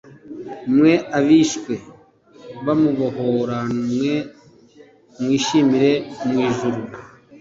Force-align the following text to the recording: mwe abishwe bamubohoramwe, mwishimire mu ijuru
mwe 0.75 0.93
abishwe 1.17 1.73
bamubohoramwe, 2.65 4.13
mwishimire 5.21 5.91
mu 6.25 6.35
ijuru 6.47 6.81